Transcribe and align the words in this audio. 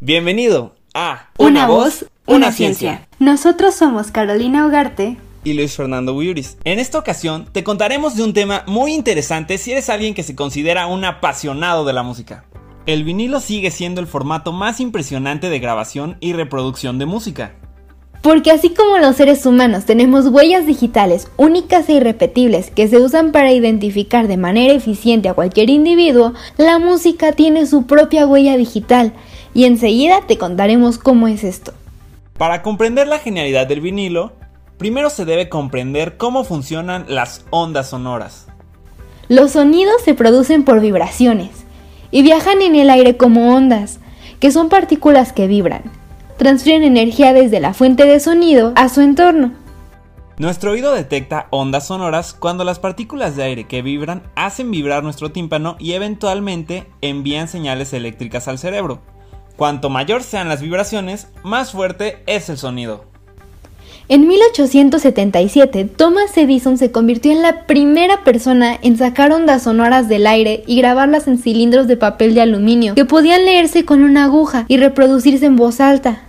Bienvenido 0.00 0.74
a 0.94 1.28
Una, 1.38 1.66
voz, 1.66 2.06
una, 2.26 2.50
ciencia. 2.50 3.08
Nosotros 3.18 3.74
somos 3.74 4.10
Carolina 4.10 4.66
Ugarte 4.66 5.16
y 5.44 5.52
Luis 5.54 5.76
Fernando 5.76 6.12
Buyuris. 6.12 6.58
En 6.64 6.78
esta 6.78 6.98
ocasión 6.98 7.46
te 7.52 7.62
contaremos 7.62 8.16
de 8.16 8.24
un 8.24 8.32
tema 8.32 8.64
muy 8.66 8.94
interesante 8.94 9.58
si 9.58 9.72
eres 9.72 9.90
alguien 9.90 10.14
que 10.14 10.22
se 10.22 10.34
considera 10.34 10.86
un 10.86 11.04
apasionado 11.04 11.84
de 11.84 11.92
la 11.92 12.02
música. 12.02 12.44
El 12.84 13.04
vinilo 13.04 13.38
sigue 13.38 13.70
siendo 13.70 14.00
el 14.00 14.08
formato 14.08 14.52
más 14.52 14.80
impresionante 14.80 15.48
de 15.50 15.60
grabación 15.60 16.16
y 16.18 16.32
reproducción 16.32 16.98
de 16.98 17.06
música. 17.06 17.54
Porque 18.22 18.52
así 18.52 18.70
como 18.70 18.98
los 18.98 19.16
seres 19.16 19.44
humanos 19.46 19.84
tenemos 19.84 20.28
huellas 20.28 20.64
digitales 20.64 21.28
únicas 21.36 21.88
e 21.88 21.94
irrepetibles 21.94 22.70
que 22.70 22.86
se 22.86 22.98
usan 22.98 23.32
para 23.32 23.50
identificar 23.50 24.28
de 24.28 24.36
manera 24.36 24.72
eficiente 24.72 25.28
a 25.28 25.34
cualquier 25.34 25.70
individuo, 25.70 26.32
la 26.56 26.78
música 26.78 27.32
tiene 27.32 27.66
su 27.66 27.84
propia 27.86 28.28
huella 28.28 28.56
digital 28.56 29.12
y 29.54 29.64
enseguida 29.64 30.20
te 30.24 30.38
contaremos 30.38 30.98
cómo 30.98 31.26
es 31.26 31.42
esto. 31.42 31.74
Para 32.38 32.62
comprender 32.62 33.08
la 33.08 33.18
genialidad 33.18 33.66
del 33.66 33.80
vinilo, 33.80 34.32
primero 34.78 35.10
se 35.10 35.24
debe 35.24 35.48
comprender 35.48 36.16
cómo 36.16 36.44
funcionan 36.44 37.06
las 37.08 37.44
ondas 37.50 37.90
sonoras. 37.90 38.46
Los 39.28 39.50
sonidos 39.50 40.00
se 40.04 40.14
producen 40.14 40.62
por 40.62 40.80
vibraciones 40.80 41.50
y 42.12 42.22
viajan 42.22 42.62
en 42.62 42.76
el 42.76 42.88
aire 42.88 43.16
como 43.16 43.52
ondas, 43.52 43.98
que 44.38 44.52
son 44.52 44.68
partículas 44.68 45.32
que 45.32 45.48
vibran 45.48 46.01
transfieren 46.36 46.82
energía 46.82 47.32
desde 47.32 47.60
la 47.60 47.74
fuente 47.74 48.04
de 48.04 48.20
sonido 48.20 48.72
a 48.76 48.88
su 48.88 49.00
entorno. 49.00 49.52
Nuestro 50.38 50.72
oído 50.72 50.92
detecta 50.92 51.46
ondas 51.50 51.86
sonoras 51.86 52.32
cuando 52.32 52.64
las 52.64 52.78
partículas 52.78 53.36
de 53.36 53.44
aire 53.44 53.64
que 53.68 53.82
vibran 53.82 54.22
hacen 54.34 54.70
vibrar 54.70 55.04
nuestro 55.04 55.30
tímpano 55.30 55.76
y 55.78 55.92
eventualmente 55.92 56.88
envían 57.00 57.48
señales 57.48 57.92
eléctricas 57.92 58.48
al 58.48 58.58
cerebro. 58.58 59.00
Cuanto 59.56 59.90
mayor 59.90 60.22
sean 60.22 60.48
las 60.48 60.62
vibraciones, 60.62 61.28
más 61.44 61.72
fuerte 61.72 62.22
es 62.26 62.48
el 62.48 62.58
sonido. 62.58 63.11
En 64.08 64.26
1877, 64.26 65.84
Thomas 65.84 66.36
Edison 66.36 66.76
se 66.76 66.90
convirtió 66.90 67.30
en 67.30 67.40
la 67.40 67.66
primera 67.66 68.24
persona 68.24 68.76
en 68.82 68.98
sacar 68.98 69.32
ondas 69.32 69.62
sonoras 69.62 70.08
del 70.08 70.26
aire 70.26 70.64
y 70.66 70.76
grabarlas 70.76 71.28
en 71.28 71.38
cilindros 71.38 71.86
de 71.86 71.96
papel 71.96 72.34
de 72.34 72.42
aluminio 72.42 72.94
que 72.94 73.04
podían 73.04 73.44
leerse 73.44 73.84
con 73.84 74.02
una 74.02 74.24
aguja 74.24 74.64
y 74.68 74.76
reproducirse 74.76 75.46
en 75.46 75.56
voz 75.56 75.80
alta. 75.80 76.22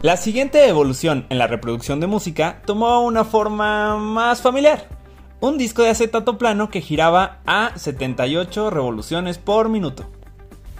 La 0.00 0.16
siguiente 0.16 0.68
evolución 0.68 1.26
en 1.28 1.38
la 1.38 1.46
reproducción 1.46 2.00
de 2.00 2.06
música 2.06 2.62
tomó 2.66 3.02
una 3.02 3.24
forma 3.24 3.96
más 3.98 4.40
familiar. 4.40 4.88
Un 5.40 5.58
disco 5.58 5.82
de 5.82 5.90
acetato 5.90 6.38
plano 6.38 6.70
que 6.70 6.80
giraba 6.80 7.40
a 7.46 7.72
78 7.76 8.70
revoluciones 8.70 9.38
por 9.38 9.68
minuto. 9.68 10.06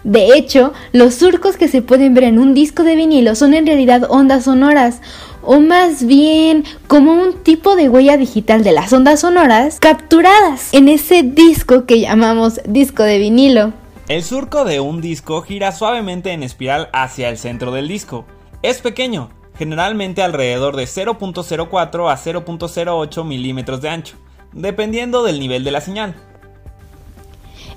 De 0.03 0.35
hecho, 0.35 0.73
los 0.91 1.15
surcos 1.15 1.55
que 1.55 1.67
se 1.67 1.81
pueden 1.81 2.13
ver 2.13 2.25
en 2.25 2.39
un 2.39 2.53
disco 2.53 2.83
de 2.83 2.95
vinilo 2.95 3.35
son 3.35 3.53
en 3.53 3.65
realidad 3.65 4.07
ondas 4.09 4.45
sonoras, 4.45 5.01
o 5.41 5.59
más 5.59 6.05
bien 6.05 6.65
como 6.87 7.13
un 7.13 7.41
tipo 7.43 7.75
de 7.75 7.89
huella 7.89 8.17
digital 8.17 8.63
de 8.63 8.73
las 8.73 8.91
ondas 8.91 9.21
sonoras 9.21 9.79
capturadas 9.79 10.73
en 10.73 10.89
ese 10.89 11.23
disco 11.23 11.85
que 11.85 12.01
llamamos 12.01 12.59
disco 12.65 13.03
de 13.03 13.17
vinilo. 13.17 13.73
El 14.09 14.23
surco 14.23 14.65
de 14.65 14.81
un 14.81 14.99
disco 14.99 15.41
gira 15.41 15.71
suavemente 15.71 16.31
en 16.31 16.43
espiral 16.43 16.89
hacia 16.91 17.29
el 17.29 17.37
centro 17.37 17.71
del 17.71 17.87
disco, 17.87 18.25
es 18.61 18.81
pequeño, 18.81 19.29
generalmente 19.57 20.21
alrededor 20.21 20.75
de 20.75 20.83
0.04 20.83 22.11
a 22.11 22.17
0.08 22.17 23.25
milímetros 23.25 23.81
de 23.81 23.89
ancho, 23.89 24.15
dependiendo 24.51 25.23
del 25.23 25.39
nivel 25.39 25.63
de 25.63 25.71
la 25.71 25.81
señal. 25.81 26.15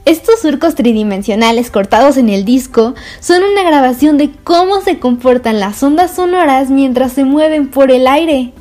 Estos 0.07 0.41
surcos 0.41 0.77
tridimensionales 0.77 1.73
cortados 1.73 2.17
en 2.17 2.29
el 2.29 2.45
disco 2.45 2.95
son 3.19 3.43
una 3.43 3.65
grabación 3.65 4.19
de 4.19 4.31
cómo 4.45 4.81
se 4.81 5.01
comportan 5.01 5.59
las 5.59 5.83
ondas 5.83 6.15
sonoras 6.15 6.71
mientras 6.71 7.13
se 7.13 7.25
mueven 7.25 7.73
por 7.73 7.91
el 7.91 8.07
aire. 8.07 8.53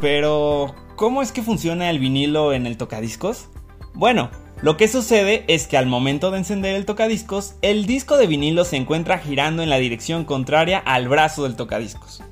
Pero, 0.00 0.74
¿cómo 0.96 1.20
es 1.20 1.32
que 1.32 1.42
funciona 1.42 1.90
el 1.90 1.98
vinilo 1.98 2.54
en 2.54 2.66
el 2.66 2.78
tocadiscos? 2.78 3.48
Bueno, 3.92 4.30
lo 4.62 4.78
que 4.78 4.88
sucede 4.88 5.44
es 5.48 5.66
que 5.66 5.76
al 5.76 5.84
momento 5.84 6.30
de 6.30 6.38
encender 6.38 6.76
el 6.76 6.86
tocadiscos, 6.86 7.56
el 7.60 7.84
disco 7.84 8.16
de 8.16 8.26
vinilo 8.26 8.64
se 8.64 8.76
encuentra 8.76 9.18
girando 9.18 9.62
en 9.62 9.68
la 9.68 9.76
dirección 9.76 10.24
contraria 10.24 10.78
al 10.78 11.08
brazo 11.08 11.42
del 11.42 11.56
tocadiscos. 11.56 12.22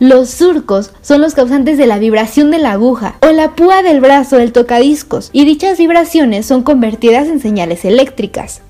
Los 0.00 0.30
surcos 0.30 0.92
son 1.02 1.20
los 1.20 1.34
causantes 1.34 1.76
de 1.76 1.88
la 1.88 1.98
vibración 1.98 2.52
de 2.52 2.58
la 2.58 2.70
aguja 2.70 3.16
o 3.20 3.32
la 3.32 3.56
púa 3.56 3.82
del 3.82 4.00
brazo 4.00 4.36
del 4.36 4.52
tocadiscos 4.52 5.30
y 5.32 5.44
dichas 5.44 5.76
vibraciones 5.76 6.46
son 6.46 6.62
convertidas 6.62 7.26
en 7.26 7.40
señales 7.40 7.84
eléctricas. 7.84 8.62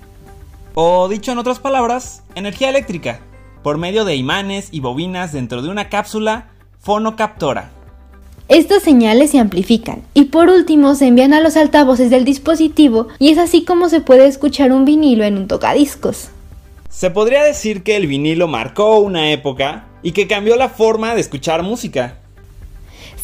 O 0.72 1.06
dicho 1.06 1.32
en 1.32 1.36
otras 1.36 1.58
palabras, 1.58 2.22
energía 2.34 2.70
eléctrica, 2.70 3.20
por 3.62 3.76
medio 3.76 4.06
de 4.06 4.16
imanes 4.16 4.68
y 4.72 4.80
bobinas 4.80 5.34
dentro 5.34 5.60
de 5.60 5.68
una 5.68 5.90
cápsula 5.90 6.48
fonocaptora. 6.80 7.72
Estas 8.48 8.82
señales 8.82 9.32
se 9.32 9.38
amplifican 9.38 10.04
y 10.14 10.26
por 10.26 10.48
último 10.48 10.94
se 10.94 11.08
envían 11.08 11.34
a 11.34 11.40
los 11.40 11.58
altavoces 11.58 12.08
del 12.08 12.24
dispositivo 12.24 13.08
y 13.18 13.28
es 13.28 13.36
así 13.36 13.66
como 13.66 13.90
se 13.90 14.00
puede 14.00 14.26
escuchar 14.26 14.72
un 14.72 14.86
vinilo 14.86 15.24
en 15.24 15.36
un 15.36 15.46
tocadiscos. 15.46 16.30
Se 16.88 17.10
podría 17.10 17.42
decir 17.42 17.82
que 17.82 17.96
el 17.96 18.06
vinilo 18.06 18.48
marcó 18.48 18.98
una 18.98 19.30
época 19.30 19.87
y 20.02 20.12
que 20.12 20.26
cambió 20.26 20.56
la 20.56 20.68
forma 20.68 21.14
de 21.14 21.20
escuchar 21.20 21.62
música. 21.62 22.18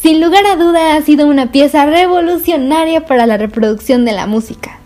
Sin 0.01 0.21
lugar 0.21 0.45
a 0.45 0.55
duda 0.55 0.95
ha 0.95 1.01
sido 1.01 1.25
una 1.25 1.51
pieza 1.51 1.85
revolucionaria 1.85 3.05
para 3.05 3.25
la 3.25 3.37
reproducción 3.37 4.05
de 4.05 4.11
la 4.11 4.27
música. 4.27 4.79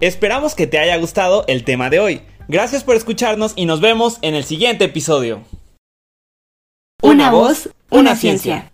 Esperamos 0.00 0.56
que 0.56 0.66
te 0.66 0.78
haya 0.78 0.96
gustado 0.96 1.44
el 1.46 1.62
tema 1.62 1.90
de 1.90 2.00
hoy. 2.00 2.22
Gracias 2.48 2.82
por 2.82 2.96
escucharnos 2.96 3.52
y 3.54 3.66
nos 3.66 3.80
vemos 3.80 4.18
en 4.22 4.34
el 4.34 4.42
siguiente 4.42 4.86
episodio. 4.86 5.42
Una, 7.02 7.30
voz, 7.30 7.68
una, 7.90 8.16
ciencia. 8.16 8.71